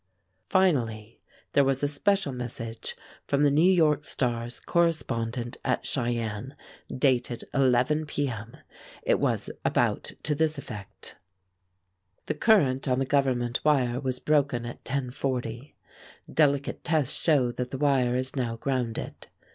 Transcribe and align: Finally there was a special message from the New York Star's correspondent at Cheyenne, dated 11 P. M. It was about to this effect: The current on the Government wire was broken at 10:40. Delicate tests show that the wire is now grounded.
Finally 0.49 1.21
there 1.53 1.63
was 1.63 1.83
a 1.83 1.87
special 1.87 2.33
message 2.33 2.95
from 3.27 3.43
the 3.43 3.51
New 3.51 3.61
York 3.71 4.03
Star's 4.03 4.59
correspondent 4.59 5.57
at 5.63 5.85
Cheyenne, 5.85 6.55
dated 6.91 7.43
11 7.53 8.07
P. 8.07 8.27
M. 8.27 8.57
It 9.03 9.19
was 9.19 9.51
about 9.63 10.13
to 10.23 10.33
this 10.33 10.57
effect: 10.57 11.17
The 12.25 12.33
current 12.33 12.87
on 12.87 12.97
the 12.97 13.05
Government 13.05 13.63
wire 13.63 13.99
was 13.99 14.17
broken 14.17 14.65
at 14.65 14.83
10:40. 14.85 15.73
Delicate 16.33 16.83
tests 16.83 17.15
show 17.15 17.51
that 17.51 17.69
the 17.69 17.77
wire 17.77 18.15
is 18.15 18.35
now 18.35 18.55
grounded. 18.55 19.27